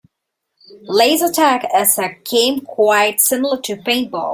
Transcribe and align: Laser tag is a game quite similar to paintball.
Laser 0.87 1.31
tag 1.31 1.67
is 1.77 1.99
a 1.99 2.17
game 2.23 2.61
quite 2.61 3.21
similar 3.21 3.61
to 3.61 3.75
paintball. 3.75 4.29